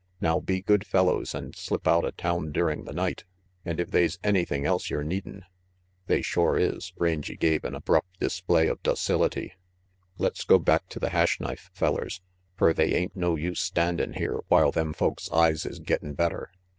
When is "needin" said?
5.03-5.43